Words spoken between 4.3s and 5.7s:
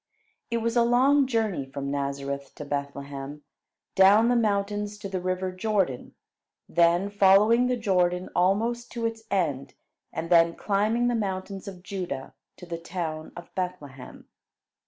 mountains to the river